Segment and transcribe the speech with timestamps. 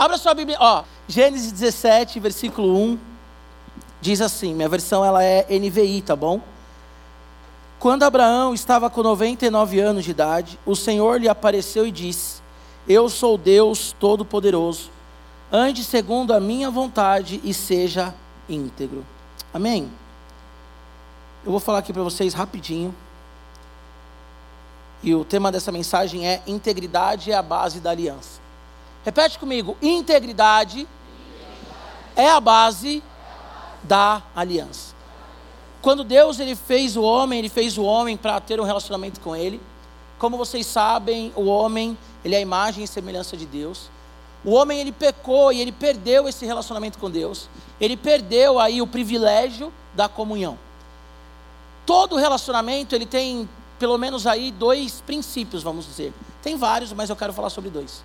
[0.00, 2.98] Abra sua Bíblia, ó, Gênesis 17, versículo 1,
[4.00, 6.40] diz assim, minha versão ela é NVI, tá bom?
[7.78, 12.40] Quando Abraão estava com 99 anos de idade, o Senhor lhe apareceu e disse:
[12.88, 14.90] Eu sou Deus Todo-Poderoso.
[15.52, 18.14] Ande segundo a minha vontade e seja
[18.48, 19.04] íntegro.
[19.52, 19.90] Amém?
[21.44, 22.94] Eu vou falar aqui para vocês rapidinho.
[25.02, 28.39] E o tema dessa mensagem é integridade é a base da aliança.
[29.04, 30.86] Repete comigo: integridade,
[32.14, 33.02] é a base
[33.82, 34.94] da aliança.
[35.80, 39.34] Quando Deus ele fez o homem, ele fez o homem para ter um relacionamento com
[39.34, 39.60] ele.
[40.18, 43.88] Como vocês sabem, o homem, ele é a imagem e semelhança de Deus.
[44.44, 47.48] O homem ele pecou e ele perdeu esse relacionamento com Deus.
[47.80, 50.58] Ele perdeu aí o privilégio da comunhão.
[51.86, 56.12] Todo relacionamento ele tem pelo menos aí dois princípios, vamos dizer.
[56.42, 58.02] Tem vários, mas eu quero falar sobre dois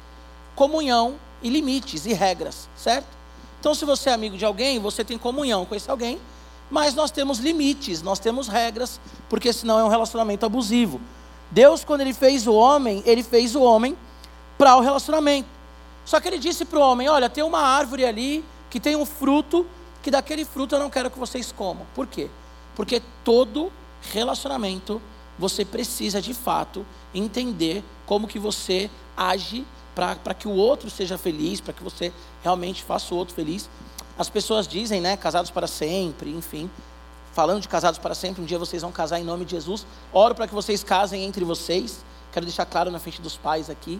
[0.55, 3.07] comunhão e limites e regras, certo?
[3.59, 6.19] Então, se você é amigo de alguém, você tem comunhão com esse alguém,
[6.69, 10.99] mas nós temos limites, nós temos regras, porque senão é um relacionamento abusivo.
[11.51, 13.95] Deus, quando Ele fez o homem, Ele fez o homem
[14.57, 15.47] para o relacionamento.
[16.05, 19.05] Só que Ele disse para o homem: Olha, tem uma árvore ali que tem um
[19.05, 19.65] fruto,
[20.01, 21.85] que daquele fruto eu não quero que vocês comam.
[21.93, 22.29] Por quê?
[22.75, 23.71] Porque todo
[24.11, 25.01] relacionamento
[25.37, 31.61] você precisa de fato entender como que você age para que o outro seja feliz,
[31.61, 32.11] para que você
[32.43, 33.69] realmente faça o outro feliz.
[34.17, 36.69] As pessoas dizem, né, casados para sempre, enfim.
[37.33, 39.85] Falando de casados para sempre, um dia vocês vão casar em nome de Jesus.
[40.13, 42.03] Oro para que vocês casem entre vocês.
[42.31, 43.99] Quero deixar claro na frente dos pais aqui.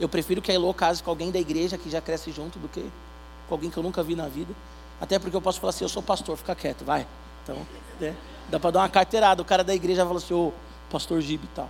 [0.00, 2.68] Eu prefiro que a Elô case com alguém da igreja que já cresce junto do
[2.68, 2.84] que
[3.48, 4.54] com alguém que eu nunca vi na vida.
[5.00, 7.06] Até porque eu posso falar assim, eu sou pastor, fica quieto, vai.
[7.42, 7.56] Então,
[8.00, 8.16] né,
[8.48, 9.42] dá para dar uma carteirada.
[9.42, 10.52] O cara da igreja fala assim, ô,
[10.90, 11.68] pastor Gibe e tal.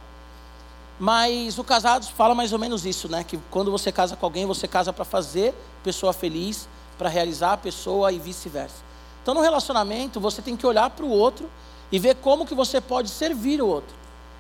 [1.02, 3.24] Mas o Casados fala mais ou menos isso, né?
[3.24, 7.56] Que quando você casa com alguém, você casa para fazer pessoa feliz, para realizar a
[7.56, 8.76] pessoa e vice-versa.
[9.20, 11.50] Então, no relacionamento, você tem que olhar para o outro
[11.90, 13.96] e ver como que você pode servir o outro.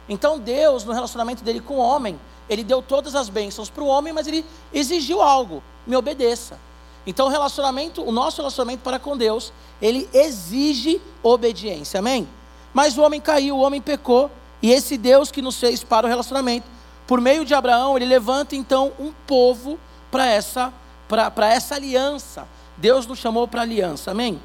[0.08, 2.16] Então, Deus, no relacionamento dele com o homem,
[2.48, 6.60] ele deu todas as bênçãos para o homem, mas ele exigiu algo: me obedeça.
[7.04, 12.28] Então, o relacionamento, o nosso relacionamento para com Deus, ele exige obediência, amém?
[12.72, 14.30] Mas o homem caiu, o homem pecou,
[14.62, 16.66] e esse Deus que nos fez para o relacionamento,
[17.06, 19.78] por meio de Abraão, ele levanta então um povo
[20.10, 20.72] para essa,
[21.08, 22.46] para essa aliança.
[22.76, 24.40] Deus nos chamou para aliança, amém?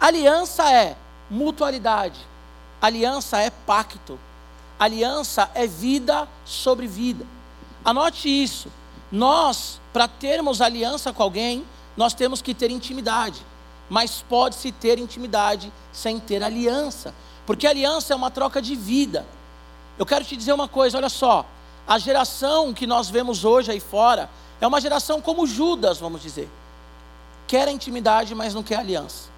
[0.00, 0.96] Aliança é
[1.30, 2.20] mutualidade,
[2.82, 4.18] aliança é pacto,
[4.78, 7.24] aliança é vida sobre vida.
[7.84, 8.70] Anote isso.
[9.10, 11.64] Nós, para termos aliança com alguém,
[11.96, 13.46] nós temos que ter intimidade.
[13.88, 17.14] Mas pode-se ter intimidade sem ter aliança.
[17.46, 19.24] Porque aliança é uma troca de vida.
[19.98, 21.44] Eu quero te dizer uma coisa, olha só.
[21.86, 24.28] A geração que nós vemos hoje aí fora
[24.60, 26.48] é uma geração como Judas, vamos dizer.
[27.46, 29.28] Quer a intimidade, mas não quer aliança.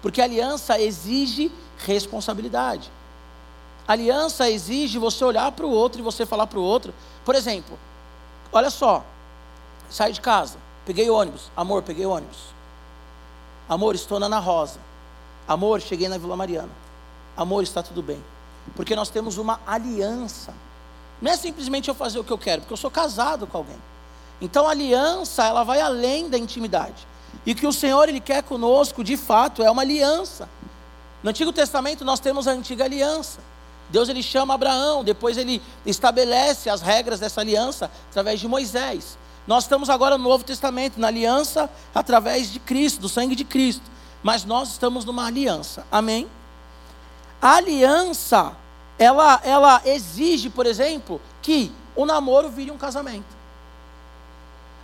[0.00, 2.90] Porque aliança exige responsabilidade.
[3.86, 6.94] Aliança exige você olhar para o outro e você falar para o outro.
[7.24, 7.78] Por exemplo,
[8.52, 9.04] olha só.
[9.90, 11.50] Saí de casa, peguei ônibus.
[11.56, 12.38] Amor, peguei ônibus.
[13.68, 14.78] Amor, estou na Ana Rosa.
[15.46, 16.70] Amor, cheguei na Vila Mariana.
[17.36, 18.22] Amor, está tudo bem.
[18.74, 20.54] Porque nós temos uma aliança.
[21.20, 23.78] Não é simplesmente eu fazer o que eu quero, porque eu sou casado com alguém.
[24.40, 27.06] Então a aliança, ela vai além da intimidade.
[27.46, 30.48] E o que o Senhor ele quer conosco, de fato, é uma aliança.
[31.22, 33.40] No Antigo Testamento nós temos a antiga aliança.
[33.90, 39.18] Deus ele chama Abraão, depois ele estabelece as regras dessa aliança através de Moisés.
[39.46, 43.82] Nós estamos agora no Novo Testamento, na aliança através de Cristo, do sangue de Cristo.
[44.22, 45.86] Mas nós estamos numa aliança.
[45.92, 46.26] Amém?
[47.44, 48.56] A aliança,
[48.98, 53.26] ela, ela exige, por exemplo, que o namoro vire um casamento.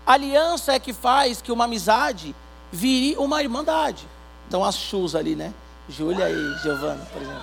[0.06, 2.37] A aliança é que faz que uma amizade
[2.70, 4.06] vire uma irmandade.
[4.47, 5.54] Então as chus ali, né?
[5.88, 7.43] Júlia e Giovana, por exemplo.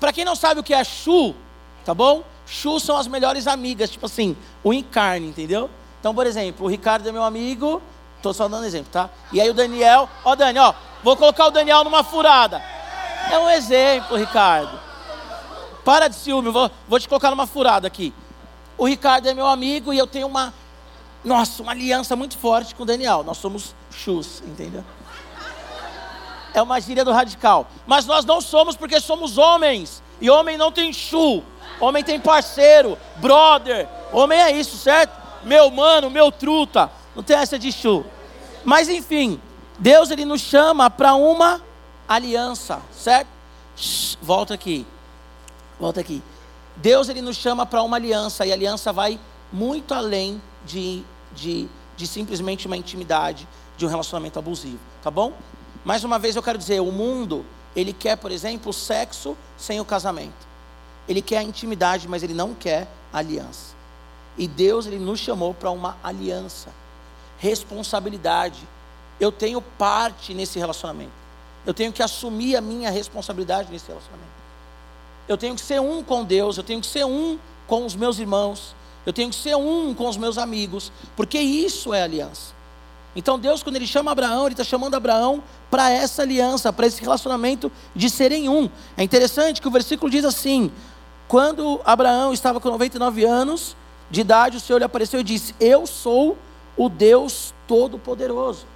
[0.00, 1.32] Para quem não sabe o que é chu,
[1.84, 2.24] tá bom?
[2.44, 5.70] Chu são as melhores amigas, tipo assim, o encarne, entendeu?
[6.00, 7.80] Então, por exemplo, o Ricardo é meu amigo,
[8.16, 9.10] estou só dando exemplo, tá?
[9.32, 10.74] E aí o Daniel, ó Dani, ó,
[11.04, 12.79] vou colocar o Daniel numa furada.
[13.30, 14.78] É um exemplo, Ricardo.
[15.84, 18.12] Para de ciúme, vou, vou te colocar numa furada aqui.
[18.76, 20.52] O Ricardo é meu amigo e eu tenho uma,
[21.24, 23.22] nossa, uma aliança muito forte com o Daniel.
[23.22, 24.84] Nós somos chus, entendeu?
[26.52, 27.68] É uma gíria do radical.
[27.86, 30.02] Mas nós não somos porque somos homens.
[30.20, 31.42] E homem não tem chu.
[31.78, 33.88] Homem tem parceiro, brother.
[34.12, 35.12] Homem é isso, certo?
[35.44, 36.90] Meu mano, meu truta.
[37.14, 38.04] Não tem essa de chu.
[38.64, 39.40] Mas enfim,
[39.78, 41.62] Deus ele nos chama para uma
[42.10, 43.28] aliança, certo?
[43.76, 44.84] Shhh, volta aqui.
[45.78, 46.20] Volta aqui.
[46.76, 49.18] Deus ele nos chama para uma aliança e a aliança vai
[49.52, 51.04] muito além de,
[51.34, 53.46] de, de simplesmente uma intimidade,
[53.76, 55.32] de um relacionamento abusivo, tá bom?
[55.84, 57.46] Mais uma vez eu quero dizer, o mundo,
[57.76, 60.48] ele quer, por exemplo, sexo sem o casamento.
[61.08, 63.74] Ele quer a intimidade, mas ele não quer aliança.
[64.36, 66.70] E Deus, ele nos chamou para uma aliança.
[67.38, 68.60] Responsabilidade.
[69.18, 71.19] Eu tenho parte nesse relacionamento.
[71.66, 74.30] Eu tenho que assumir a minha responsabilidade nesse relacionamento.
[75.28, 78.18] Eu tenho que ser um com Deus, eu tenho que ser um com os meus
[78.18, 78.74] irmãos,
[79.06, 82.52] eu tenho que ser um com os meus amigos, porque isso é aliança.
[83.14, 87.00] Então Deus, quando Ele chama Abraão, Ele está chamando Abraão para essa aliança, para esse
[87.00, 88.68] relacionamento de serem um.
[88.96, 90.70] É interessante que o versículo diz assim:
[91.28, 93.76] quando Abraão estava com 99 anos
[94.10, 96.36] de idade, o Senhor lhe apareceu e disse: Eu sou
[96.76, 98.66] o Deus Todo-Poderoso.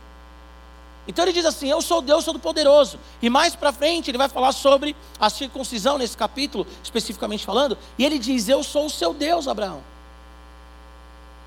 [1.07, 2.99] Então ele diz assim: Eu sou Deus Todo-Poderoso.
[3.21, 7.77] E mais para frente ele vai falar sobre a circuncisão nesse capítulo, especificamente falando.
[7.99, 9.83] E ele diz: Eu sou o seu Deus, Abraão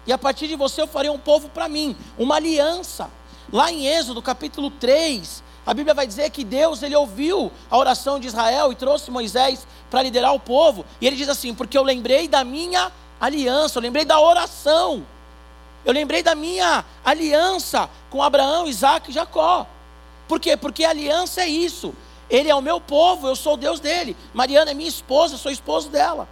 [0.08, 3.12] e a partir de você eu farei um povo para mim, uma aliança.
[3.52, 8.18] Lá em Êxodo, capítulo 3, a Bíblia vai dizer que Deus ele ouviu a oração
[8.18, 10.86] de Israel e trouxe Moisés para liderar o povo.
[11.02, 12.90] E ele diz assim: Porque eu lembrei da minha
[13.20, 15.06] aliança, eu lembrei da oração,
[15.88, 19.66] eu lembrei da minha aliança com Abraão, Isaac e Jacó.
[20.28, 20.58] Por quê?
[20.58, 21.96] Porque aliança é isso.
[22.30, 24.14] Ele é o meu povo, eu sou o Deus dele.
[24.34, 26.28] Mariana é minha esposa, eu sou esposo dela.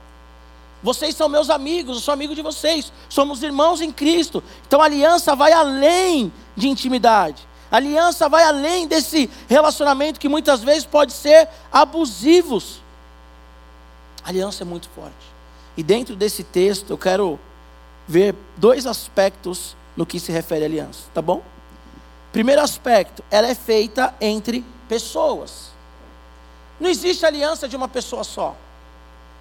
[0.83, 2.91] Vocês são meus amigos, eu sou amigo de vocês.
[3.07, 4.43] Somos irmãos em Cristo.
[4.67, 7.47] Então a aliança vai além de intimidade.
[7.71, 12.81] A aliança vai além desse relacionamento que muitas vezes pode ser abusivos.
[14.21, 15.15] A aliança é muito forte.
[15.77, 17.39] E dentro desse texto eu quero
[18.07, 21.41] ver dois aspectos no que se refere à aliança, tá bom?
[22.31, 25.71] Primeiro aspecto, ela é feita entre pessoas.
[26.79, 28.55] Não existe aliança de uma pessoa só.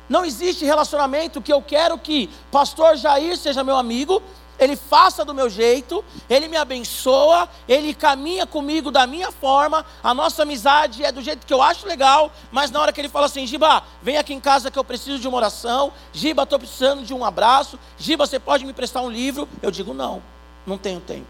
[0.09, 4.23] Não existe relacionamento que eu quero que pastor Jair seja meu amigo,
[4.59, 10.15] ele faça do meu jeito, ele me abençoa, ele caminha comigo da minha forma, a
[10.15, 13.27] nossa amizade é do jeito que eu acho legal, mas na hora que ele fala
[13.27, 17.03] assim, Giba, vem aqui em casa que eu preciso de uma oração, Giba, estou precisando
[17.03, 19.49] de um abraço, Giba, você pode me prestar um livro?
[19.63, 20.23] Eu digo, não,
[20.67, 21.27] não tenho tempo.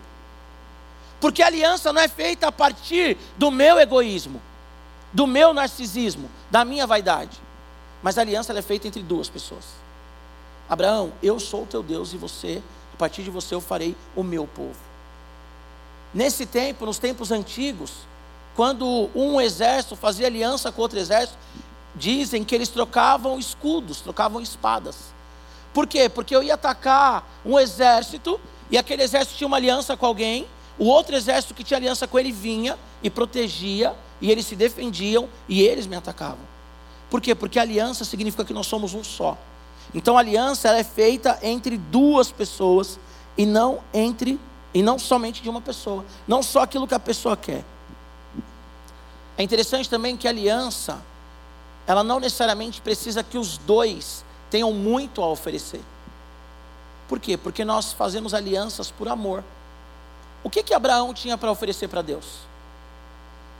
[1.20, 4.42] Porque a aliança não é feita a partir do meu egoísmo,
[5.12, 7.40] do meu narcisismo, da minha vaidade.
[8.02, 9.64] Mas a aliança é feita entre duas pessoas.
[10.68, 12.62] Abraão, eu sou o teu Deus e você,
[12.94, 14.78] a partir de você eu farei o meu povo.
[16.14, 17.90] Nesse tempo, nos tempos antigos,
[18.54, 21.36] quando um exército fazia aliança com outro exército,
[21.96, 25.12] dizem que eles trocavam escudos, trocavam espadas.
[25.72, 26.08] Por quê?
[26.08, 30.46] Porque eu ia atacar um exército e aquele exército tinha uma aliança com alguém,
[30.78, 35.28] o outro exército que tinha aliança com ele vinha e protegia, e eles se defendiam
[35.48, 36.54] e eles me atacavam.
[37.10, 37.34] Por quê?
[37.34, 39.36] Porque aliança significa que nós somos um só.
[39.94, 42.98] Então a aliança é feita entre duas pessoas
[43.38, 44.40] e não entre
[44.72, 47.64] e não somente de uma pessoa, não só aquilo que a pessoa quer.
[49.38, 51.00] É interessante também que a aliança
[51.86, 55.80] ela não necessariamente precisa que os dois tenham muito a oferecer.
[57.08, 57.36] Por quê?
[57.36, 59.44] Porque nós fazemos alianças por amor.
[60.42, 62.40] O que que Abraão tinha para oferecer para Deus?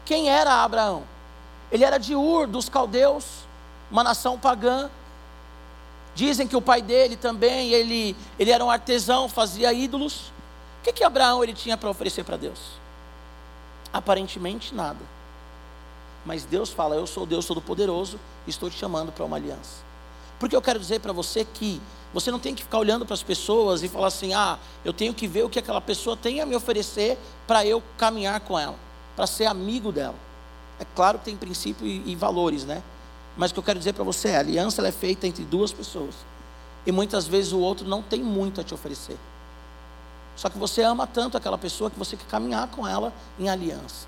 [0.05, 1.03] Quem era Abraão?
[1.71, 3.25] Ele era de Ur, dos caldeus,
[3.91, 4.91] uma nação pagã.
[6.15, 10.33] Dizem que o pai dele também, ele, ele era um artesão, fazia ídolos.
[10.81, 12.59] O que, que Abraão ele tinha para oferecer para Deus?
[13.93, 15.01] Aparentemente nada.
[16.25, 19.83] Mas Deus fala: Eu sou Deus Todo-Poderoso e estou te chamando para uma aliança.
[20.39, 21.81] Porque eu quero dizer para você que
[22.13, 25.13] você não tem que ficar olhando para as pessoas e falar assim: Ah, eu tenho
[25.13, 28.77] que ver o que aquela pessoa tem a me oferecer para eu caminhar com ela,
[29.17, 30.15] para ser amigo dela.
[30.79, 32.83] É claro que tem princípio e, e valores, né?
[33.37, 35.73] Mas o que eu quero dizer para você é: a aliança é feita entre duas
[35.73, 36.15] pessoas.
[36.87, 39.17] E muitas vezes o outro não tem muito a te oferecer.
[40.37, 44.07] Só que você ama tanto aquela pessoa que você quer caminhar com ela em aliança.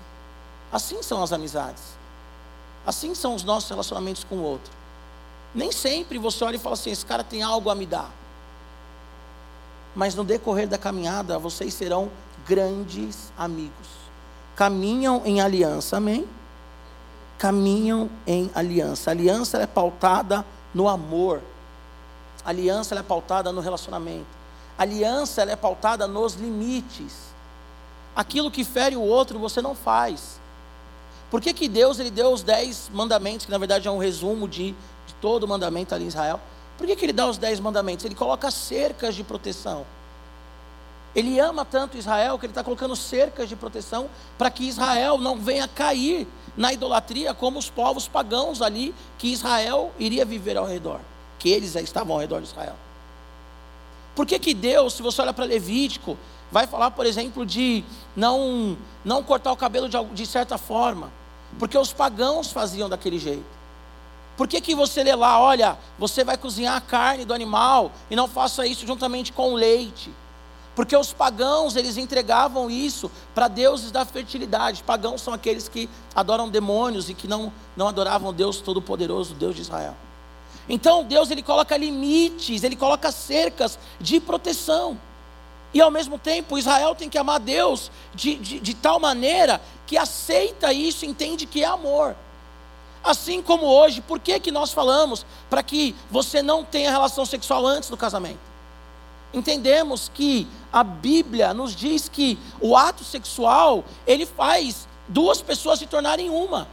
[0.71, 1.83] Assim são as amizades.
[2.85, 4.71] Assim são os nossos relacionamentos com o outro.
[5.55, 8.11] Nem sempre você olha e fala assim: esse cara tem algo a me dar.
[9.95, 12.11] Mas no decorrer da caminhada, vocês serão
[12.47, 13.87] grandes amigos.
[14.55, 16.27] Caminham em aliança, amém?
[17.37, 19.09] Caminham em aliança.
[19.09, 21.41] A aliança é pautada no amor.
[22.43, 24.25] A aliança é pautada no relacionamento.
[24.77, 27.27] A aliança é pautada nos limites.
[28.15, 30.39] Aquilo que fere o outro você não faz.
[31.29, 34.47] Por que, que Deus ele deu os dez mandamentos, que na verdade é um resumo
[34.47, 34.71] de,
[35.05, 36.39] de todo o mandamento ali em Israel?
[36.77, 38.05] Por que, que ele dá os dez mandamentos?
[38.05, 39.85] Ele coloca cercas de proteção.
[41.15, 45.37] Ele ama tanto Israel que ele está colocando cercas de proteção para que Israel não
[45.37, 50.99] venha cair na idolatria como os povos pagãos ali que Israel iria viver ao redor,
[51.37, 52.75] que eles estavam ao redor de Israel.
[54.15, 56.17] Por que, que Deus, se você olha para Levítico,
[56.51, 57.83] vai falar, por exemplo, de
[58.15, 61.11] não, não cortar o cabelo de, de certa forma,
[61.59, 63.45] porque os pagãos faziam daquele jeito.
[64.35, 68.15] Por que, que você lê lá, olha, você vai cozinhar a carne do animal e
[68.15, 70.11] não faça isso juntamente com o leite?
[70.77, 74.83] Porque os pagãos, eles entregavam isso para deuses da fertilidade.
[74.83, 79.63] Pagãos são aqueles que adoram demônios e que não, não adoravam Deus Todo-Poderoso, Deus de
[79.63, 79.95] Israel.
[80.69, 84.99] Então Deus ele coloca limites, ele coloca cercas de proteção.
[85.73, 89.97] E ao mesmo tempo, Israel tem que amar Deus de, de, de tal maneira que
[89.97, 92.15] aceita isso, entende que é amor.
[93.03, 97.65] Assim como hoje, por que, que nós falamos para que você não tenha relação sexual
[97.65, 98.56] antes do casamento?
[99.37, 105.85] Entendemos que a Bíblia nos diz que o ato sexual, ele faz duas pessoas se
[105.85, 106.67] tornarem uma.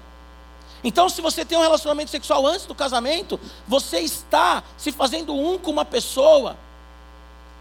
[0.83, 5.59] Então, se você tem um relacionamento sexual antes do casamento, você está se fazendo um
[5.59, 6.57] com uma pessoa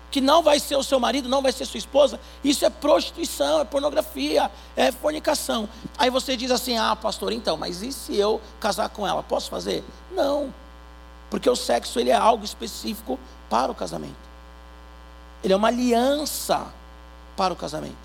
[0.09, 3.59] que não vai ser o seu marido, não vai ser sua esposa, isso é prostituição,
[3.59, 5.67] é pornografia, é fornicação.
[5.97, 9.23] Aí você diz assim: ah, pastor, então, mas e se eu casar com ela?
[9.23, 9.83] Posso fazer?
[10.11, 10.53] Não,
[11.31, 13.19] porque o sexo ele é algo específico
[13.49, 14.13] para o casamento,
[15.43, 16.67] ele é uma aliança
[17.35, 17.97] para o casamento.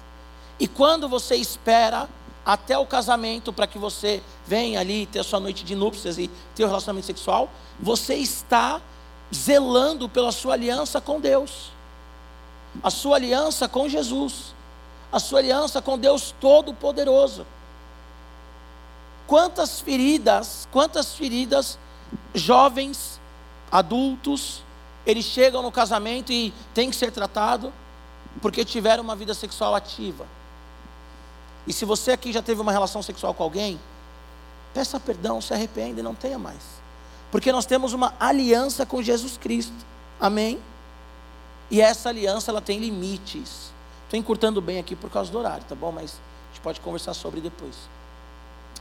[0.58, 2.08] E quando você espera
[2.44, 6.28] até o casamento para que você venha ali ter a sua noite de núpcias e
[6.54, 8.80] ter o um relacionamento sexual, você está
[9.34, 11.78] zelando pela sua aliança com Deus
[12.82, 14.54] a sua aliança com Jesus,
[15.10, 17.46] a sua aliança com Deus Todo-Poderoso.
[19.26, 21.78] Quantas feridas, quantas feridas,
[22.34, 23.20] jovens,
[23.70, 24.62] adultos,
[25.10, 27.72] eles chegam no casamento e têm que ser tratados
[28.42, 30.26] porque tiveram uma vida sexual ativa.
[31.66, 33.80] E se você aqui já teve uma relação sexual com alguém,
[34.74, 36.62] peça perdão, se arrependa e não tenha mais.
[37.30, 39.74] Porque nós temos uma aliança com Jesus Cristo.
[40.20, 40.58] Amém?
[41.70, 43.72] E essa aliança ela tem limites.
[44.04, 45.92] Estou encurtando bem aqui por causa do horário, tá bom?
[45.92, 47.74] Mas a gente pode conversar sobre depois.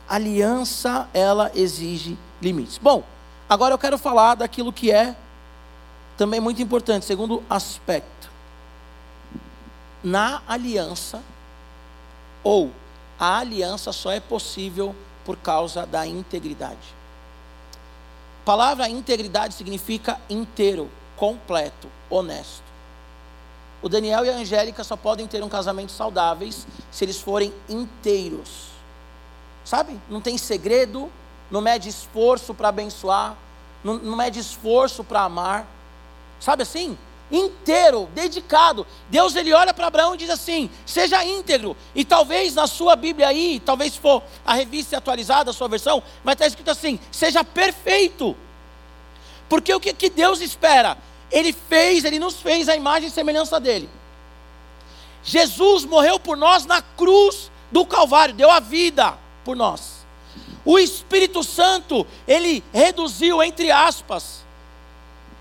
[0.08, 2.78] aliança ela exige limites.
[2.78, 3.02] Bom,
[3.48, 5.14] agora eu quero falar daquilo que é
[6.18, 8.28] também muito importante, segundo aspecto.
[10.02, 11.22] Na aliança,
[12.42, 12.72] ou
[13.18, 14.94] a aliança só é possível
[15.24, 16.98] por causa da integridade.
[18.42, 22.64] A palavra integridade significa inteiro, completo, honesto.
[23.80, 28.70] O Daniel e a Angélica só podem ter um casamento saudáveis se eles forem inteiros.
[29.64, 30.00] Sabe?
[30.08, 31.08] Não tem segredo,
[31.48, 33.36] não mede esforço para abençoar,
[33.84, 35.77] não, não mede esforço para amar.
[36.40, 36.96] Sabe assim?
[37.30, 38.86] Inteiro, dedicado.
[39.10, 41.76] Deus ele olha para Abraão e diz assim: seja íntegro.
[41.94, 46.02] E talvez na sua Bíblia aí, talvez se for a revista atualizada, a sua versão,
[46.24, 48.36] vai estar escrito assim: seja perfeito.
[49.48, 50.96] Porque o que, que Deus espera?
[51.30, 53.88] Ele fez, ele nos fez a imagem e semelhança dele.
[55.22, 60.06] Jesus morreu por nós na cruz do Calvário, deu a vida por nós.
[60.64, 64.44] O Espírito Santo, ele reduziu, entre aspas,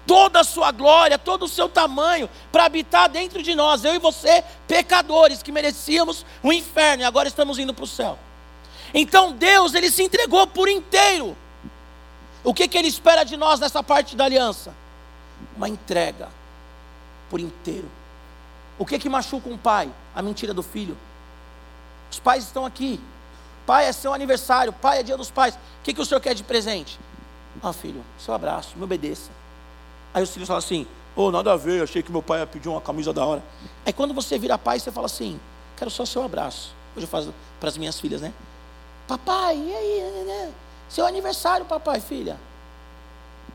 [0.07, 3.99] toda a sua glória, todo o seu tamanho, para habitar dentro de nós, eu e
[3.99, 8.17] você, pecadores, que merecíamos o inferno e agora estamos indo para o céu.
[8.93, 11.35] Então Deus, ele se entregou por inteiro.
[12.43, 14.73] O que, que ele espera de nós nessa parte da aliança?
[15.55, 16.29] uma entrega
[17.29, 17.89] por inteiro.
[18.77, 19.91] O que que machuca um pai?
[20.15, 20.97] A mentira do filho.
[22.11, 22.99] Os pais estão aqui.
[23.65, 25.55] Pai é seu aniversário, pai é dia dos pais.
[25.55, 26.97] O que, que o senhor quer de presente?
[27.61, 29.29] Ah, filho, seu abraço, me obedeça.
[30.17, 32.67] Aí os filhos falam assim: oh, nada a ver, achei que meu pai ia pedir
[32.67, 33.43] uma camisa da hora.
[33.85, 35.39] Aí quando você vira pai, você fala assim:
[35.77, 36.73] quero só seu abraço.
[36.95, 38.33] Hoje eu faço para as minhas filhas, né?
[39.07, 40.01] Papai, e aí?
[40.01, 40.51] Né, né, né?
[40.89, 42.35] Seu aniversário, papai, filha.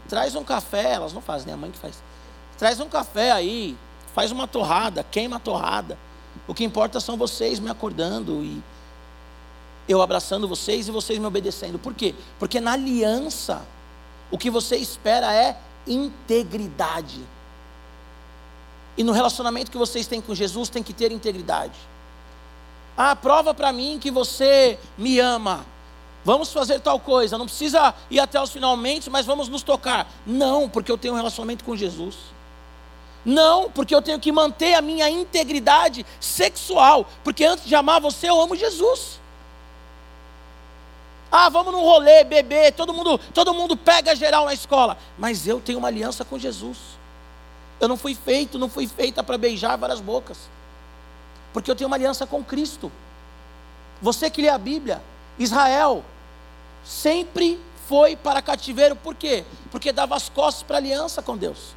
[0.09, 1.55] Traz um café, elas não fazem, né?
[1.55, 2.01] A mãe que faz.
[2.57, 3.77] Traz um café aí,
[4.15, 5.99] faz uma torrada, queima a torrada.
[6.47, 8.63] O que importa são vocês me acordando e
[9.89, 11.77] eu abraçando vocês e vocês me obedecendo.
[11.77, 12.15] Por quê?
[12.39, 13.63] Porque na aliança,
[14.31, 17.21] o que você espera é integridade.
[18.97, 21.79] E no relacionamento que vocês têm com Jesus, tem que ter integridade.
[22.97, 25.65] Ah, prova para mim que você me ama.
[26.25, 30.09] Vamos fazer tal coisa, não precisa ir até os finalmente, mas vamos nos tocar.
[30.27, 32.17] Não, porque eu tenho um relacionamento com Jesus.
[33.25, 38.29] Não, porque eu tenho que manter a minha integridade sexual, porque antes de amar você,
[38.29, 39.22] eu amo Jesus.
[41.35, 45.63] Ah, vamos num rolê, beber, todo mundo, todo mundo pega geral na escola, mas eu
[45.63, 46.77] tenho uma aliança com Jesus.
[47.81, 50.37] Eu não fui feito, não fui feita para beijar várias bocas.
[51.51, 52.93] Porque eu tenho uma aliança com Cristo.
[54.03, 55.03] Você que lê a Bíblia,
[55.39, 56.05] Israel,
[56.85, 57.59] sempre
[57.89, 59.43] foi para cativeiro, por quê?
[59.71, 61.75] Porque dava as costas para aliança com Deus.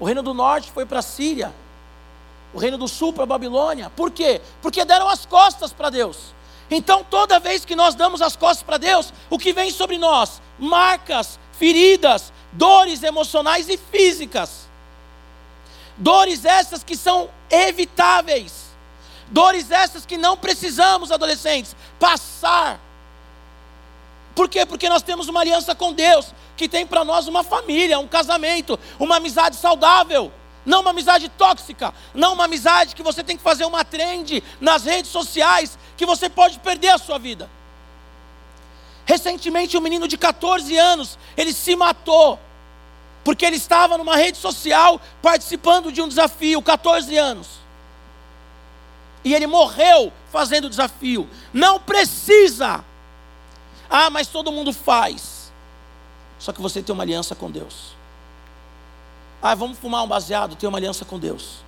[0.00, 1.54] O reino do norte foi para a Síria,
[2.52, 3.88] o reino do sul para a Babilônia.
[3.90, 4.40] Por quê?
[4.60, 6.36] Porque deram as costas para Deus.
[6.70, 10.42] Então, toda vez que nós damos as costas para Deus, o que vem sobre nós?
[10.58, 14.68] Marcas, feridas, dores emocionais e físicas.
[15.96, 18.68] Dores essas que são evitáveis.
[19.28, 22.78] Dores essas que não precisamos, adolescentes, passar.
[24.34, 24.64] Por quê?
[24.64, 28.78] Porque nós temos uma aliança com Deus, que tem para nós uma família, um casamento,
[28.98, 30.32] uma amizade saudável
[30.68, 34.84] não uma amizade tóxica, não uma amizade que você tem que fazer uma trend nas
[34.84, 37.50] redes sociais, que você pode perder a sua vida.
[39.04, 42.38] Recentemente, um menino de 14 anos, ele se matou,
[43.24, 47.48] porque ele estava numa rede social participando de um desafio, 14 anos.
[49.24, 51.28] E ele morreu fazendo o desafio.
[51.52, 52.84] Não precisa.
[53.90, 55.52] Ah, mas todo mundo faz.
[56.38, 57.96] Só que você tem uma aliança com Deus.
[59.42, 61.64] Ah, vamos fumar um baseado, ter uma aliança com Deus.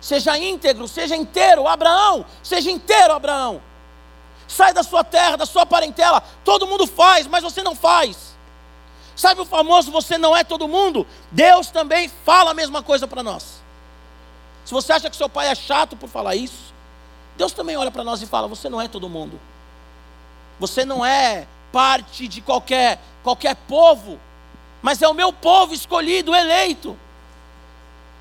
[0.00, 3.62] Seja íntegro, seja inteiro, Abraão, seja inteiro, Abraão.
[4.46, 6.22] Sai da sua terra, da sua parentela.
[6.44, 8.36] Todo mundo faz, mas você não faz.
[9.16, 11.06] Sabe o famoso você não é todo mundo?
[11.32, 13.62] Deus também fala a mesma coisa para nós.
[14.64, 16.74] Se você acha que seu pai é chato por falar isso,
[17.36, 19.40] Deus também olha para nós e fala: você não é todo mundo.
[20.60, 24.20] Você não é parte de qualquer qualquer povo
[24.86, 26.96] mas é o meu povo escolhido, eleito.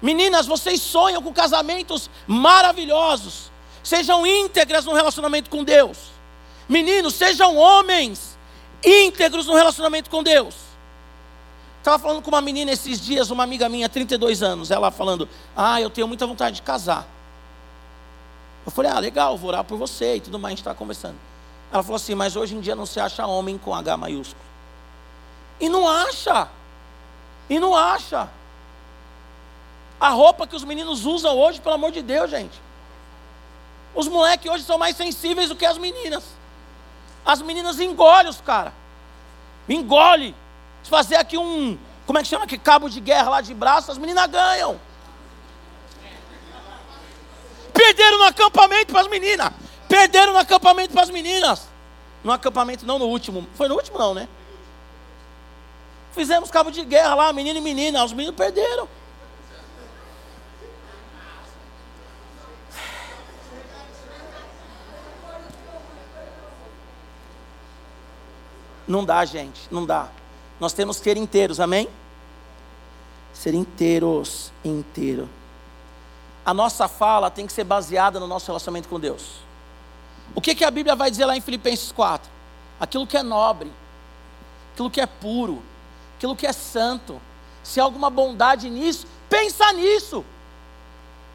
[0.02, 3.52] Meninas, vocês sonham com casamentos maravilhosos.
[3.84, 5.98] Sejam íntegras no relacionamento com Deus.
[6.68, 8.38] Meninos, sejam homens
[8.84, 10.56] íntegros no relacionamento com Deus.
[11.80, 15.80] Estava falando com uma menina esses dias, uma amiga minha, 32 anos, ela falando: Ah,
[15.80, 17.08] eu tenho muita vontade de casar.
[18.66, 21.16] Eu falei: Ah, legal, vou orar por você e tudo mais, a gente estava conversando.
[21.72, 24.44] Ela falou assim: Mas hoje em dia não se acha homem com H maiúsculo.
[25.60, 26.48] E não acha.
[27.48, 28.30] E não acha.
[30.06, 32.62] A roupa que os meninos usam hoje, pelo amor de Deus, gente.
[33.96, 36.24] Os moleques hoje são mais sensíveis do que as meninas.
[37.26, 38.72] As meninas engolem os caras.
[39.68, 40.36] Engole.
[40.84, 41.76] Se fazer aqui um,
[42.06, 42.46] como é que chama?
[42.46, 44.80] Que cabo de guerra lá de braço, as meninas ganham.
[47.74, 49.52] Perderam no acampamento para as meninas.
[49.90, 51.68] Perderam no acampamento para as meninas.
[52.24, 53.48] No acampamento, não no último.
[53.56, 54.30] Foi no último, não, né?
[56.14, 58.06] Fizemos cabo de guerra lá, menino e menina.
[58.06, 58.88] Os meninos perderam.
[68.88, 70.10] Não dá, gente, não dá.
[70.60, 71.88] Nós temos que ser inteiros, amém?
[73.34, 75.28] Ser inteiros, inteiro.
[76.46, 79.46] A nossa fala tem que ser baseada no nosso relacionamento com Deus.
[80.34, 82.30] O que, que a Bíblia vai dizer lá em Filipenses 4?
[82.80, 83.72] Aquilo que é nobre,
[84.74, 85.62] aquilo que é puro,
[86.18, 87.20] aquilo que é santo.
[87.64, 90.24] Se há alguma bondade nisso, pensa nisso.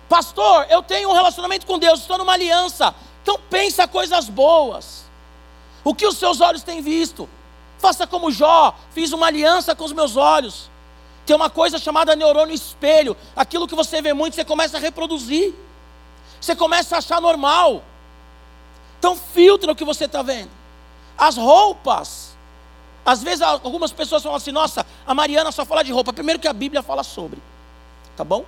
[0.09, 2.95] Pastor, eu tenho um relacionamento com Deus, estou numa aliança.
[3.23, 5.05] Então pensa coisas boas.
[5.83, 7.29] O que os seus olhos têm visto?
[7.81, 10.71] Faça como Jó, fiz uma aliança com os meus olhos.
[11.27, 13.17] Tem uma coisa chamada neurônio espelho.
[13.35, 15.55] Aquilo que você vê muito, você começa a reproduzir.
[16.41, 17.83] Você começa a achar normal.
[18.99, 20.51] Então filtra o que você está vendo.
[21.17, 22.31] As roupas
[23.05, 26.13] às vezes algumas pessoas falam assim: nossa, a Mariana só fala de roupa.
[26.13, 27.41] Primeiro, que a Bíblia fala sobre,
[28.17, 28.45] tá bom?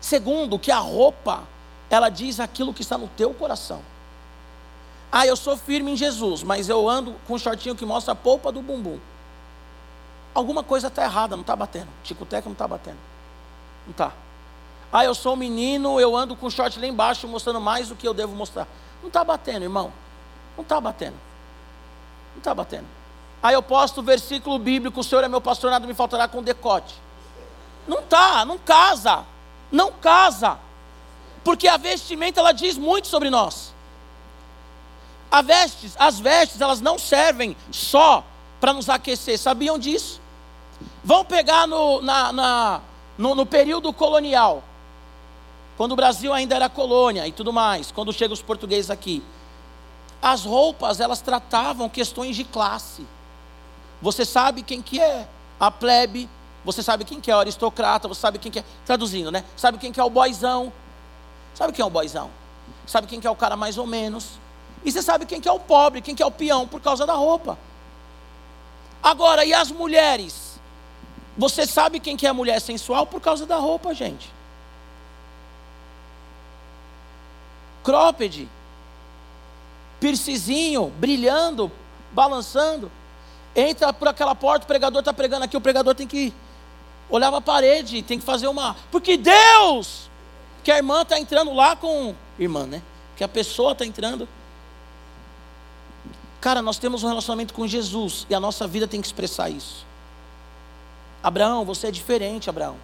[0.00, 1.44] Segundo, que a roupa,
[1.88, 3.82] ela diz aquilo que está no teu coração.
[5.12, 8.16] Ah, eu sou firme em Jesus, mas eu ando com um shortinho que mostra a
[8.16, 8.98] polpa do bumbum.
[10.32, 11.88] Alguma coisa está errada, não está batendo.
[12.04, 12.98] Tico-teco não está batendo.
[13.84, 14.12] Não está.
[14.92, 17.96] Ah, eu sou um menino, eu ando com o short lá embaixo mostrando mais do
[17.96, 18.66] que eu devo mostrar.
[19.00, 19.92] Não está batendo, irmão.
[20.56, 21.16] Não está batendo.
[22.32, 22.86] Não está batendo.
[23.42, 26.42] Aí eu posto o versículo bíblico, o Senhor é meu pastor, nada me faltará com
[26.42, 26.94] decote.
[27.88, 29.24] Não tá, não casa.
[29.72, 30.58] Não casa.
[31.42, 33.69] Porque a vestimenta ela diz muito sobre nós.
[35.30, 38.24] A vestes, as vestes, elas não servem só
[38.60, 39.38] para nos aquecer.
[39.38, 40.20] Sabiam disso?
[41.04, 42.80] Vão pegar no, na, na
[43.16, 44.64] no, no período colonial,
[45.76, 49.22] quando o Brasil ainda era colônia e tudo mais, quando chegam os portugueses aqui.
[50.22, 53.06] As roupas, elas tratavam questões de classe.
[54.02, 56.28] Você sabe quem que é a plebe,
[56.64, 59.44] você sabe quem que é o aristocrata, você sabe quem que é, traduzindo, né?
[59.56, 60.72] Sabe quem que é o boizão?
[61.54, 62.30] Sabe quem é o boizão?
[62.86, 64.38] Sabe quem que é o cara mais ou menos?
[64.84, 67.06] E você sabe quem que é o pobre, quem que é o peão por causa
[67.06, 67.58] da roupa.
[69.02, 70.58] Agora, e as mulheres?
[71.36, 74.30] Você sabe quem que é a mulher sensual por causa da roupa, gente.
[77.82, 78.48] Cropped,
[79.98, 81.70] piercizinho, brilhando,
[82.12, 82.90] balançando.
[83.54, 86.32] Entra por aquela porta, o pregador está pregando aqui, o pregador tem que
[87.08, 88.76] olhar para a parede, tem que fazer uma.
[88.90, 90.10] Porque Deus
[90.62, 92.14] que a irmã está entrando lá com.
[92.38, 92.82] Irmã, né?
[93.16, 94.28] Que a pessoa está entrando.
[96.40, 99.84] Cara, nós temos um relacionamento com Jesus e a nossa vida tem que expressar isso.
[101.22, 102.76] Abraão, você é diferente, Abraão.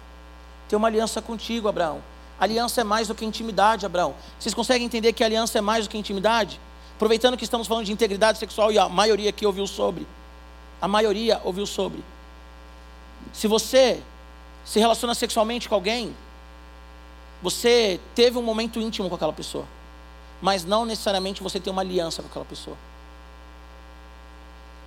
[0.69, 2.03] Tem uma aliança contigo, Abraão.
[2.39, 4.13] Aliança é mais do que intimidade, Abraão.
[4.39, 6.59] Vocês conseguem entender que aliança é mais do que intimidade?
[6.95, 10.05] Aproveitando que estamos falando de integridade sexual e a maioria aqui ouviu sobre.
[10.79, 12.03] A maioria ouviu sobre.
[13.33, 14.01] Se você
[14.63, 16.15] se relaciona sexualmente com alguém,
[17.41, 19.65] você teve um momento íntimo com aquela pessoa,
[20.41, 22.77] mas não necessariamente você tem uma aliança com aquela pessoa.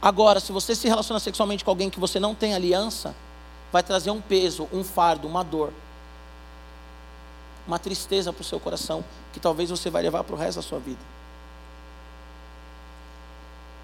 [0.03, 3.15] Agora, se você se relaciona sexualmente com alguém que você não tem aliança,
[3.71, 5.73] vai trazer um peso, um fardo, uma dor,
[7.67, 10.63] uma tristeza para o seu coração, que talvez você vai levar para o resto da
[10.63, 11.01] sua vida.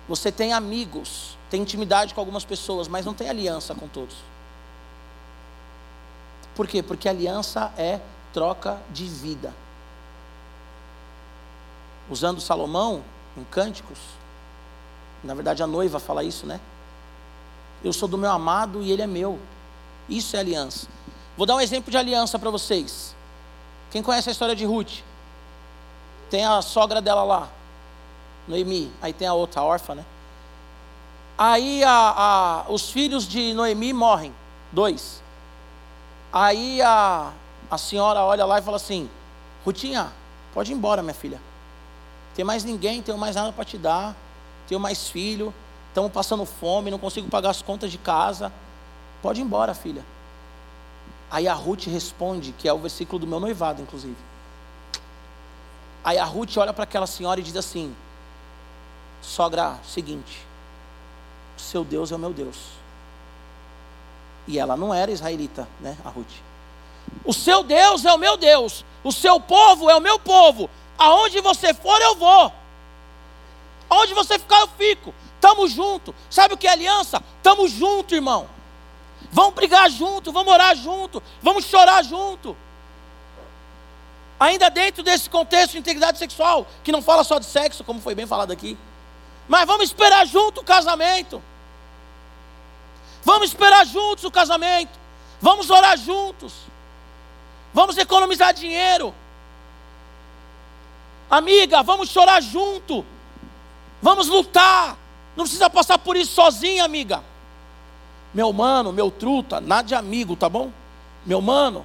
[0.08, 4.16] Você tem amigos, tem intimidade com algumas pessoas, mas não tem aliança com todos.
[6.54, 6.82] Por quê?
[6.82, 8.00] Porque aliança é
[8.32, 9.52] troca de vida.
[12.08, 13.02] Usando Salomão
[13.36, 13.98] em Cânticos,
[15.26, 16.60] na verdade, a noiva fala isso, né?
[17.84, 19.38] Eu sou do meu amado e ele é meu.
[20.08, 20.88] Isso é aliança.
[21.36, 23.14] Vou dar um exemplo de aliança para vocês.
[23.90, 25.00] Quem conhece a história de Ruth?
[26.30, 27.48] Tem a sogra dela lá,
[28.48, 28.90] Noemi.
[29.02, 30.04] Aí tem a outra, a órfã, né?
[31.36, 34.34] Aí a, a, os filhos de Noemi morrem,
[34.72, 35.22] dois.
[36.32, 37.32] Aí a,
[37.70, 39.08] a senhora olha lá e fala assim:
[39.64, 40.12] Rutinha,
[40.54, 41.40] pode ir embora, minha filha.
[42.34, 44.16] Tem mais ninguém, tenho mais nada para te dar
[44.66, 45.54] tenho mais filho,
[45.88, 48.52] estamos passando fome, não consigo pagar as contas de casa.
[49.22, 50.04] Pode ir embora, filha.
[51.30, 54.16] Aí a Ruth responde, que é o versículo do meu noivado, inclusive.
[56.04, 57.94] Aí a Ruth olha para aquela senhora e diz assim:
[59.20, 60.46] Sogra, seguinte,
[61.56, 62.56] seu Deus é o meu Deus.
[64.46, 66.30] E ela não era israelita, né, a Ruth.
[67.24, 70.70] O seu Deus é o meu Deus, o seu povo é o meu povo.
[70.96, 72.52] Aonde você for, eu vou.
[73.88, 75.14] Onde você ficar, eu fico.
[75.40, 76.14] Tamo junto.
[76.28, 77.22] Sabe o que é aliança?
[77.42, 78.48] Tamo junto, irmão.
[79.30, 82.56] Vamos brigar junto, vamos orar junto, vamos chorar junto.
[84.38, 88.14] Ainda dentro desse contexto de integridade sexual, que não fala só de sexo, como foi
[88.14, 88.76] bem falado aqui.
[89.48, 91.42] Mas vamos esperar junto o casamento.
[93.24, 94.98] Vamos esperar juntos o casamento.
[95.40, 96.52] Vamos orar juntos.
[97.72, 99.14] Vamos economizar dinheiro.
[101.30, 103.04] Amiga, vamos chorar junto.
[104.06, 104.96] Vamos lutar.
[105.34, 107.24] Não precisa passar por isso sozinha, amiga.
[108.32, 110.70] Meu mano, meu truta, nada de amigo, tá bom?
[111.24, 111.84] Meu mano,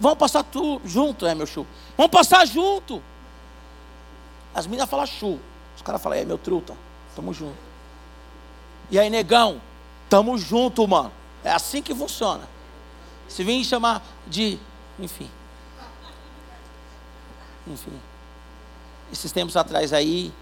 [0.00, 1.64] vamos passar tudo junto, é meu chu.
[1.96, 3.00] Vamos passar junto.
[4.52, 5.38] As meninas falam chu.
[5.76, 6.76] Os caras falam, é meu truta,
[7.14, 7.54] tamo junto.
[8.90, 9.62] E aí, negão,
[10.08, 11.12] tamo junto, mano.
[11.44, 12.48] É assim que funciona.
[13.28, 14.58] Se vir chamar de.
[14.98, 15.30] Enfim.
[17.68, 18.00] Enfim.
[19.12, 20.32] Esses tempos atrás aí,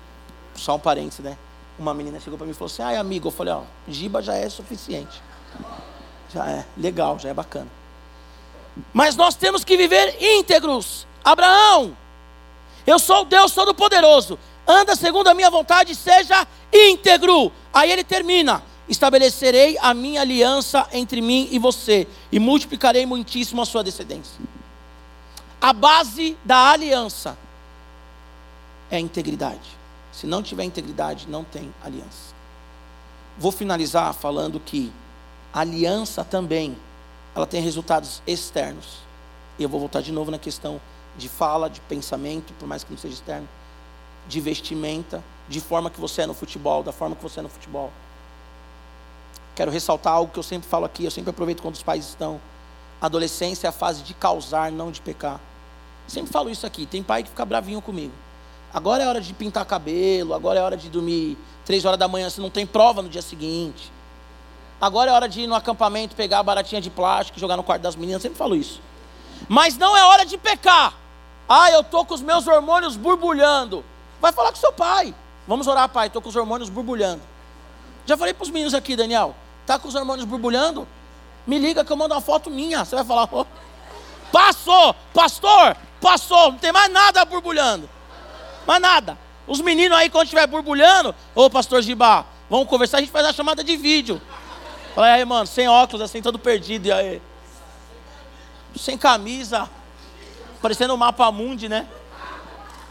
[0.59, 1.37] só um parênteses, né?
[1.79, 4.35] Uma menina chegou para mim e falou assim: ai, amigo, eu falei: ó, giba já
[4.35, 5.23] é suficiente.
[6.33, 7.69] Já é legal, já é bacana.
[8.93, 11.07] Mas nós temos que viver íntegros.
[11.25, 11.97] Abraão,
[12.87, 14.39] eu sou o Deus Todo-Poderoso.
[14.67, 17.53] Anda segundo a minha vontade, seja íntegro.
[17.73, 23.67] Aí ele termina: estabelecerei a minha aliança entre mim e você, e multiplicarei muitíssimo a
[23.67, 24.41] sua descendência.
[25.61, 27.37] A base da aliança
[28.91, 29.78] é a integridade.
[30.19, 32.35] Se não tiver integridade, não tem aliança.
[33.39, 34.93] Vou finalizar falando que
[35.53, 36.77] aliança também,
[37.37, 38.99] ela tem resultados externos.
[39.61, 40.81] E eu vou voltar de novo na questão
[41.17, 43.49] de fala, de pensamento, por mais que não seja externo,
[44.27, 47.49] de vestimenta, de forma que você é no futebol, da forma que você é no
[47.49, 47.93] futebol.
[49.55, 52.41] Quero ressaltar algo que eu sempre falo aqui, eu sempre aproveito quando os pais estão.
[53.01, 55.39] Adolescência é a fase de causar, não de pecar.
[56.09, 56.87] Sempre falo isso aqui.
[56.87, 58.13] Tem pai que fica bravinho comigo.
[58.73, 62.29] Agora é hora de pintar cabelo, agora é hora de dormir três horas da manhã,
[62.29, 63.93] se não tem prova no dia seguinte.
[64.81, 67.63] Agora é hora de ir no acampamento, pegar a baratinha de plástico e jogar no
[67.63, 68.23] quarto das meninas.
[68.23, 68.81] Sempre falo isso.
[69.49, 70.95] Mas não é hora de pecar.
[71.49, 73.85] Ah, eu estou com os meus hormônios borbulhando.
[74.21, 75.15] Vai falar com seu pai.
[75.47, 76.07] Vamos orar, pai.
[76.07, 77.23] Estou com os hormônios borbulhando.
[78.07, 79.35] Já falei para os meninos aqui, Daniel.
[79.67, 80.87] Tá com os hormônios borbulhando?
[81.47, 82.85] Me liga que eu mando uma foto minha.
[82.85, 83.47] Você vai falar, oh,
[84.31, 86.53] passou, pastor, passou.
[86.53, 87.89] Não tem mais nada borbulhando.
[88.67, 89.19] Mas nada.
[89.47, 93.33] Os meninos aí, quando estiver borbulhando, ô pastor Gibá, vamos conversar, a gente faz a
[93.33, 94.21] chamada de vídeo.
[94.95, 96.87] Fala aí, mano, sem óculos, assim, todo perdido.
[96.87, 97.23] E aí?
[98.77, 99.69] Sem camisa,
[100.61, 101.87] parecendo um mapa mundi, né?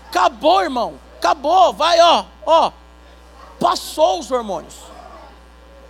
[0.10, 1.00] Acabou, irmão.
[1.18, 1.74] Acabou.
[1.74, 2.72] Vai, ó, ó.
[3.60, 4.76] Passou os hormônios.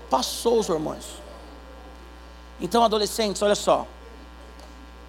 [0.09, 1.05] Passou os hormônios.
[2.59, 3.85] Então, adolescentes, olha só.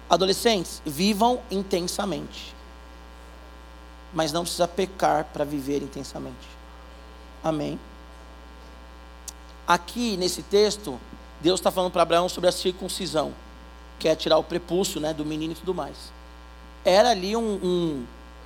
[0.09, 2.55] Adolescentes, vivam intensamente.
[4.13, 6.47] Mas não precisa pecar para viver intensamente.
[7.43, 7.79] Amém.
[9.67, 10.99] Aqui nesse texto,
[11.39, 13.33] Deus está falando para Abraão sobre a circuncisão,
[13.99, 16.11] que é tirar o prepúcio né, do menino e tudo mais.
[16.83, 18.05] Era ali um, um,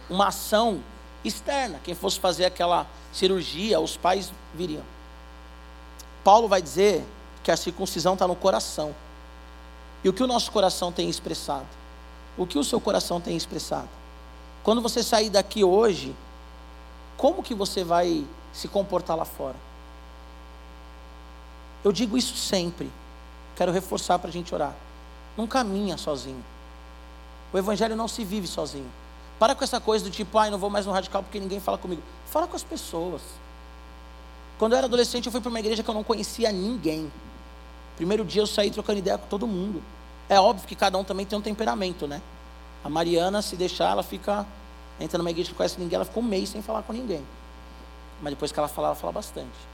[0.10, 0.84] uma ação
[1.24, 1.80] externa.
[1.84, 4.84] Quem fosse fazer aquela cirurgia, os pais viriam.
[6.24, 7.06] Paulo vai dizer
[7.44, 8.94] que a circuncisão está no coração.
[10.04, 11.68] E o que o nosso coração tem expressado?
[12.38, 13.90] O que o seu coração tem expressado?
[14.64, 16.16] Quando você sair daqui hoje,
[17.18, 19.56] como que você vai se comportar lá fora?
[21.84, 22.90] Eu digo isso sempre.
[23.56, 24.74] Quero reforçar para a gente orar.
[25.38, 26.44] Não caminha sozinho.
[27.52, 28.90] O evangelho não se vive sozinho.
[29.38, 31.78] Para com essa coisa do tipo, ai, não vou mais no radical porque ninguém fala
[31.78, 32.02] comigo.
[32.28, 33.22] Fala com as pessoas.
[34.58, 37.12] Quando eu era adolescente, eu fui para uma igreja que eu não conhecia ninguém.
[37.98, 39.84] Primeiro dia eu saí trocando ideia com todo mundo.
[40.30, 42.22] É óbvio que cada um também tem um temperamento, né?
[42.84, 44.46] A Mariana, se deixar, ela fica.
[45.00, 47.26] Entra numa igreja que não conhece ninguém, ela ficou um mês sem falar com ninguém.
[48.22, 49.74] Mas depois que ela fala, ela fala bastante.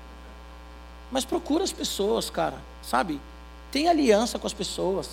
[1.11, 3.19] Mas procura as pessoas, cara, sabe?
[3.71, 5.09] Tem aliança com as pessoas.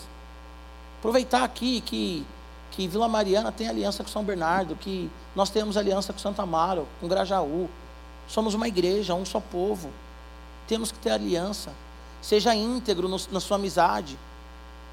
[0.99, 2.27] Aproveitar aqui que,
[2.71, 6.87] que Vila Mariana tem aliança com São Bernardo, que nós temos aliança com Santo Amaro,
[7.01, 7.69] com Grajaú.
[8.29, 9.91] Somos uma igreja, um só povo.
[10.67, 11.73] Temos que ter aliança.
[12.21, 14.19] Seja íntegro no, na sua amizade.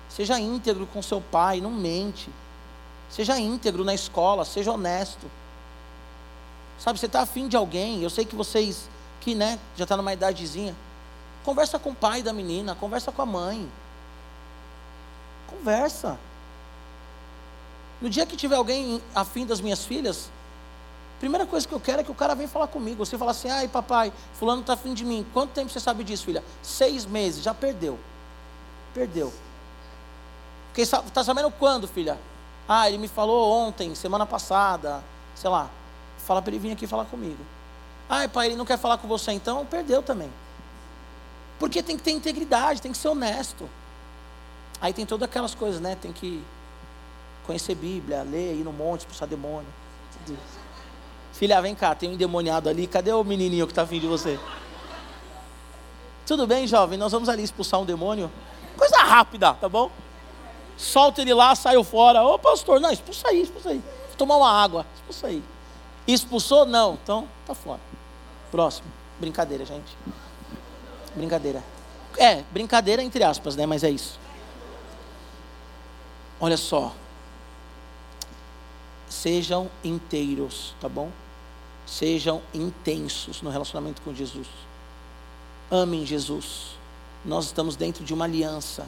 [0.09, 2.29] Seja íntegro com seu pai, não mente.
[3.13, 5.30] Seja íntegro na escola, seja honesto.
[6.80, 8.89] Sabe, você está afim de alguém, eu sei que vocês
[9.21, 10.76] que né, já está numa idadezinha.
[11.45, 13.71] Conversa com o pai da menina, conversa com a mãe.
[15.47, 16.17] Conversa.
[18.02, 20.32] No dia que tiver alguém afim das minhas filhas,
[21.19, 23.06] primeira coisa que eu quero é que o cara venha falar comigo.
[23.06, 25.23] Você fala assim, ai papai, fulano está afim de mim.
[25.32, 26.43] Quanto tempo você sabe disso, filha?
[26.63, 27.99] Seis meses, já perdeu.
[28.91, 29.32] Perdeu.
[30.76, 32.17] Está sabendo quando, filha?
[32.67, 35.04] Ah, ele me falou ontem, semana passada,
[35.36, 35.69] sei lá.
[36.19, 37.43] Fala para ele vir aqui falar comigo.
[38.10, 39.65] Ai, pai, ele não quer falar com você então?
[39.65, 40.32] Perdeu também.
[41.60, 43.69] Porque tem que ter integridade, tem que ser honesto.
[44.82, 45.95] Aí tem todas aquelas coisas, né?
[45.95, 46.43] Tem que
[47.45, 49.67] conhecer Bíblia, ler, ir no monte, expulsar demônio.
[51.34, 52.88] Filha, vem cá, tem um endemoniado ali.
[52.88, 54.39] Cadê o menininho que está afim de você?
[56.26, 56.97] Tudo bem, jovem?
[56.97, 58.32] Nós vamos ali expulsar um demônio.
[58.78, 59.91] Coisa rápida, tá bom?
[60.77, 62.23] Solta ele lá, saiu fora.
[62.23, 63.81] Ô pastor, não, expulsa aí, expulsa aí.
[64.07, 65.43] Vou tomar uma água, expulsa aí.
[66.07, 66.65] Expulsou?
[66.65, 67.79] Não, então tá fora.
[68.51, 68.88] Próximo.
[69.19, 69.97] Brincadeira, gente.
[71.15, 71.63] Brincadeira.
[72.17, 73.65] É, brincadeira entre aspas, né?
[73.65, 74.19] Mas é isso.
[76.39, 76.93] Olha só.
[79.07, 81.09] Sejam inteiros, tá bom?
[81.86, 84.47] Sejam intensos no relacionamento com Jesus.
[85.69, 86.77] Amem Jesus.
[87.23, 88.88] Nós estamos dentro de uma aliança.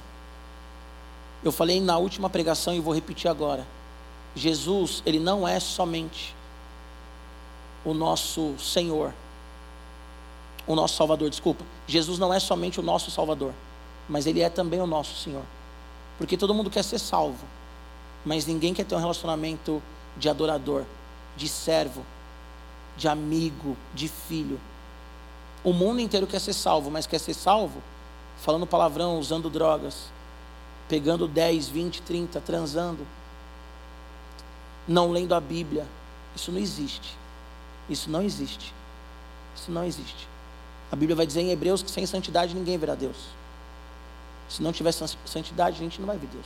[1.46, 3.68] Eu falei na última pregação e vou repetir agora.
[4.36, 6.36] Jesus, ele não é somente
[7.86, 9.14] o nosso Senhor,
[10.66, 11.64] o nosso Salvador, desculpa.
[11.88, 13.54] Jesus não é somente o nosso Salvador,
[14.10, 15.44] mas Ele é também o nosso Senhor.
[16.18, 17.46] Porque todo mundo quer ser salvo,
[18.26, 19.84] mas ninguém quer ter um relacionamento
[20.18, 20.84] de adorador,
[21.38, 22.04] de servo,
[22.98, 24.60] de amigo, de filho.
[25.64, 27.84] O mundo inteiro quer ser salvo, mas quer ser salvo
[28.38, 30.15] falando palavrão, usando drogas,
[30.88, 33.06] pegando 10, 20, 30, transando,
[34.88, 35.86] não lendo a Bíblia.
[36.36, 37.18] Isso não existe.
[37.90, 38.74] Isso não existe.
[39.56, 40.28] Isso não existe.
[40.92, 43.18] A Bíblia vai dizer em Hebreus que sem santidade ninguém verá Deus.
[44.48, 46.46] Se não tiver santidade, a gente não vai ver Deus.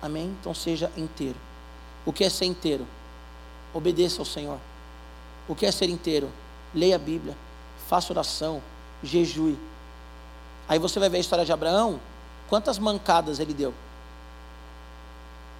[0.00, 0.34] Amém?
[0.40, 1.36] Então seja inteiro.
[2.04, 2.86] O que é ser inteiro?
[3.72, 4.58] Obedeça ao Senhor.
[5.46, 6.28] O que é ser inteiro?
[6.74, 7.36] Leia a Bíblia,
[7.88, 8.60] faça oração,
[9.02, 9.58] jejue.
[10.68, 12.00] Aí você vai ver a história de Abraão,
[12.52, 13.72] quantas mancadas ele deu.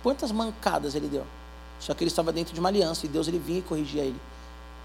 [0.03, 1.27] Quantas mancadas ele deu.
[1.81, 4.21] Só que ele estava dentro de uma aliança e Deus ele vinha e corrigia ele.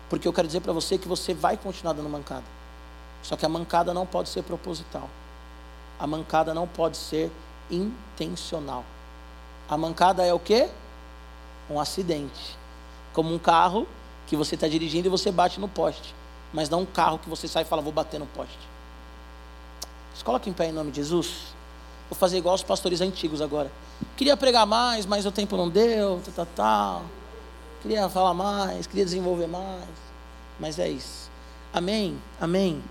[0.10, 2.46] Porque eu quero dizer para você que você vai continuar dando mancada.
[3.22, 5.10] Só que a mancada não pode ser proposital.
[6.00, 7.30] A mancada não pode ser
[7.70, 8.86] intencional.
[9.68, 10.70] A mancada é o quê?
[11.70, 12.58] Um acidente.
[13.12, 13.86] Como um carro
[14.28, 16.16] que você está dirigindo e você bate no poste.
[16.54, 18.58] Mas não um carro que você sai e fala, vou bater no poste.
[20.16, 21.57] Se coloca em pé em nome de Jesus.
[22.10, 23.72] Vou fazer igual os pastores antigos agora.
[24.16, 27.06] Queria pregar mais, mas o tempo não deu, tal, tal, tal.
[27.82, 29.86] Queria falar mais, queria desenvolver mais.
[30.60, 31.30] Mas é isso.
[31.74, 32.18] Amém?
[32.40, 32.82] Amém.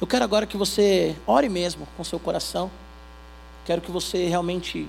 [0.00, 2.70] Eu quero agora que você ore mesmo com seu coração.
[3.64, 4.88] Quero que você realmente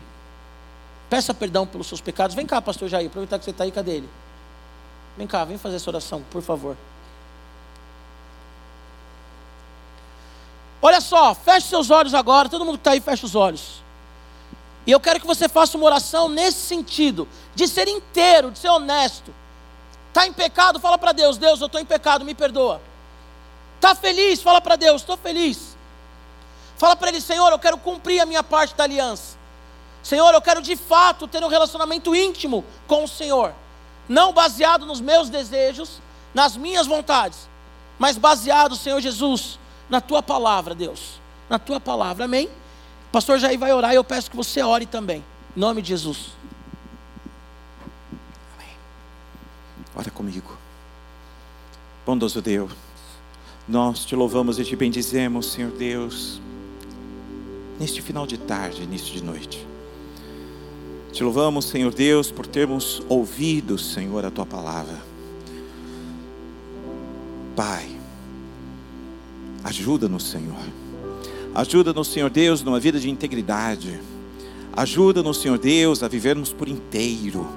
[1.10, 2.36] peça perdão pelos seus pecados.
[2.36, 4.10] Vem cá, pastor Jair, aproveitar que você está aí, cadê ele?
[5.18, 6.76] Vem cá, vem fazer essa oração, por favor.
[10.86, 12.48] Olha só, feche seus olhos agora.
[12.48, 13.82] Todo mundo que está aí, feche os olhos.
[14.86, 18.70] E eu quero que você faça uma oração nesse sentido, de ser inteiro, de ser
[18.70, 19.34] honesto.
[20.10, 22.80] Está em pecado, fala para Deus: Deus, eu estou em pecado, me perdoa.
[23.78, 25.76] Está feliz, fala para Deus: estou feliz.
[26.78, 29.38] Fala para Ele: Senhor, eu quero cumprir a minha parte da aliança.
[30.04, 33.56] Senhor, eu quero de fato ter um relacionamento íntimo com o Senhor,
[34.08, 36.00] não baseado nos meus desejos,
[36.32, 37.50] nas minhas vontades,
[37.98, 39.58] mas baseado, Senhor Jesus,
[39.90, 41.20] na tua palavra, Deus,
[41.50, 42.48] na tua palavra, amém?
[43.10, 45.24] O pastor Jair vai orar e eu peço que você ore também,
[45.56, 46.32] em nome de Jesus.
[48.58, 48.74] Amém.
[49.96, 50.58] Ora comigo,
[52.06, 52.72] bondoso Deus,
[53.68, 56.40] nós te louvamos e te bendizemos, Senhor Deus,
[57.80, 59.66] neste final de tarde, início de noite.
[61.12, 65.02] Te louvamos, Senhor Deus, por termos ouvido, Senhor, a tua palavra.
[67.56, 67.95] Pai,
[69.66, 70.56] ajuda-nos, Senhor.
[71.54, 74.00] Ajuda-nos, Senhor Deus, numa vida de integridade.
[74.74, 77.48] Ajuda-nos, Senhor Deus, a vivermos por inteiro.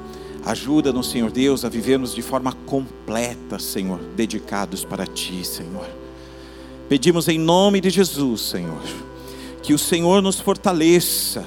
[0.45, 5.87] Ajuda-nos, Senhor Deus, a vivermos de forma completa, Senhor, dedicados para Ti, Senhor.
[6.89, 8.83] Pedimos em nome de Jesus, Senhor,
[9.63, 11.47] que o Senhor nos fortaleça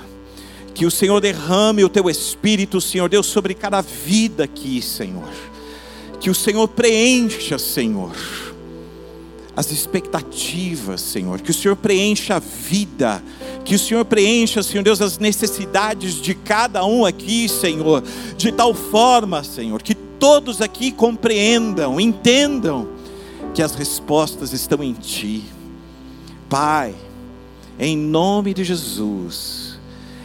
[0.73, 5.29] que o Senhor derrame o teu espírito, Senhor Deus, sobre cada vida aqui, Senhor.
[6.19, 8.15] Que o Senhor preencha, Senhor,
[9.55, 11.41] as expectativas, Senhor.
[11.41, 13.23] Que o Senhor preencha a vida.
[13.65, 18.03] Que o Senhor preencha, Senhor Deus, as necessidades de cada um aqui, Senhor.
[18.37, 22.87] De tal forma, Senhor, que todos aqui compreendam, entendam
[23.53, 25.43] que as respostas estão em Ti.
[26.49, 26.95] Pai,
[27.79, 29.71] em nome de Jesus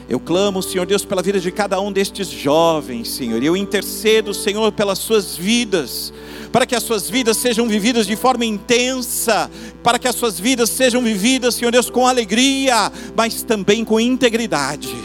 [0.08, 3.42] eu clamo, Senhor Deus, pela vida de cada um destes jovens, Senhor.
[3.42, 6.12] Eu intercedo, Senhor, pelas suas vidas,
[6.56, 9.50] para que as suas vidas sejam vividas de forma intensa,
[9.82, 14.96] para que as suas vidas sejam vividas, Senhor Deus, com alegria, mas também com integridade.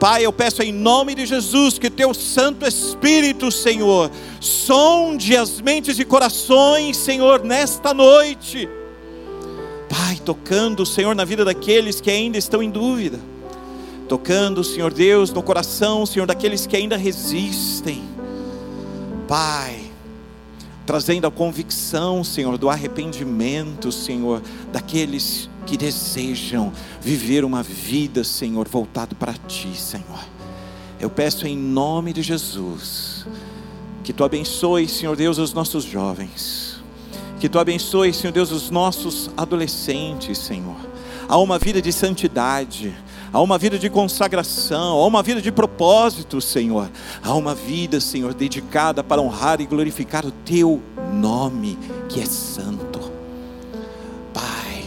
[0.00, 5.98] Pai, eu peço em nome de Jesus que teu Santo Espírito, Senhor, sonde as mentes
[5.98, 8.66] e corações, Senhor, nesta noite.
[9.86, 13.20] Pai, tocando, Senhor, na vida daqueles que ainda estão em dúvida
[14.08, 18.02] tocando, Senhor Deus, no coração, Senhor, daqueles que ainda resistem.
[19.28, 19.83] Pai,
[20.86, 24.42] trazendo a convicção, Senhor, do arrependimento, Senhor,
[24.72, 30.24] daqueles que desejam viver uma vida, Senhor, voltado para Ti, Senhor.
[31.00, 33.26] Eu peço em nome de Jesus,
[34.02, 36.82] que Tu abençoe, Senhor Deus, os nossos jovens,
[37.40, 40.76] que Tu abençoe, Senhor Deus, os nossos adolescentes, Senhor,
[41.28, 42.94] a uma vida de santidade,
[43.34, 46.88] a uma vida de consagração, a uma vida de propósito, Senhor,
[47.20, 50.80] a uma vida, Senhor, dedicada para honrar e glorificar o Teu
[51.12, 51.76] nome,
[52.08, 53.00] que é santo.
[54.32, 54.84] Pai,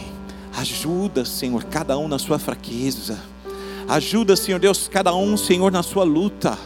[0.56, 3.20] ajuda, Senhor, cada um na sua fraqueza,
[3.86, 6.56] ajuda, Senhor Deus, cada um, Senhor, na sua luta.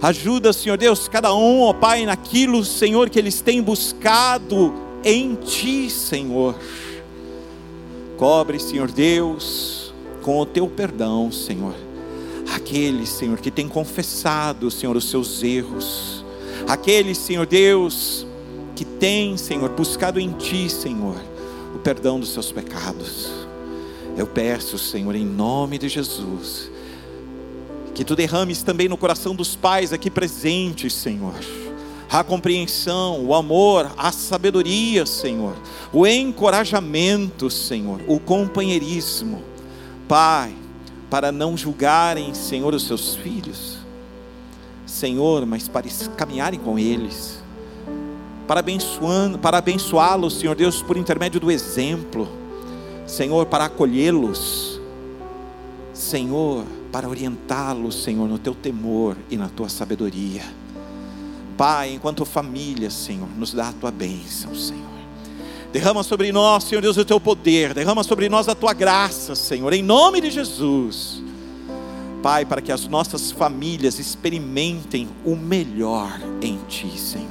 [0.00, 4.72] Ajuda, Senhor Deus, cada um, ó Pai, naquilo, Senhor, que eles têm buscado
[5.04, 6.54] em Ti, Senhor.
[8.16, 9.77] Cobre, Senhor Deus,
[10.28, 11.74] com o teu perdão, Senhor.
[12.54, 16.22] Aqueles, Senhor, que têm confessado, Senhor, os seus erros.
[16.68, 18.26] Aqueles, Senhor Deus,
[18.76, 21.16] que têm, Senhor, buscado em Ti, Senhor,
[21.74, 23.30] o perdão dos seus pecados.
[24.18, 26.70] Eu peço, Senhor, em nome de Jesus,
[27.94, 31.36] que Tu derrames também no coração dos pais aqui presentes, Senhor
[32.10, 35.54] a compreensão, o amor, a sabedoria, Senhor,
[35.92, 39.42] o encorajamento, Senhor, o companheirismo
[40.08, 40.54] Pai,
[41.10, 43.76] para não julgarem, Senhor, os seus filhos,
[44.86, 47.42] Senhor, mas para caminharem com eles,
[48.46, 48.64] para
[49.42, 52.26] para abençoá-los, Senhor Deus, por intermédio do exemplo,
[53.06, 54.80] Senhor, para acolhê-los,
[55.92, 60.42] Senhor, para orientá-los, Senhor, no teu temor e na tua sabedoria.
[61.58, 64.97] Pai, enquanto família, Senhor, nos dá a tua bênção, Senhor.
[65.72, 67.74] Derrama sobre nós, Senhor Deus, o teu poder.
[67.74, 71.22] Derrama sobre nós a tua graça, Senhor, em nome de Jesus.
[72.22, 77.28] Pai, para que as nossas famílias experimentem o melhor em Ti, Senhor.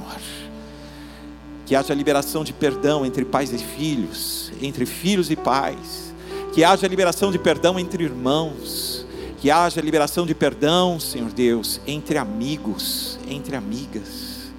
[1.66, 6.14] Que haja liberação de perdão entre pais e filhos, entre filhos e pais.
[6.54, 9.04] Que haja liberação de perdão entre irmãos.
[9.38, 14.50] Que haja liberação de perdão, Senhor Deus, entre amigos, entre amigas.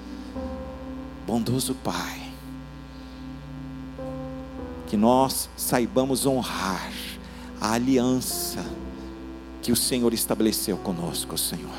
[1.25, 2.28] Bondoso Pai
[4.89, 6.91] que nós saibamos honrar
[7.61, 8.65] a aliança
[9.61, 11.69] que o Senhor estabeleceu conosco, Senhor.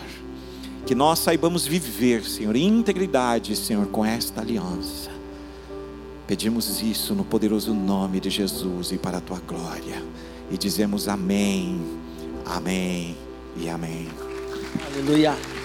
[0.87, 5.11] Que nós saibamos viver, Senhor, em integridade, Senhor, com esta aliança.
[6.27, 10.03] Pedimos isso no poderoso nome de Jesus e para a tua glória.
[10.49, 11.81] E dizemos amém,
[12.47, 13.17] amém
[13.57, 14.09] e amém.
[14.87, 15.60] Aleluia.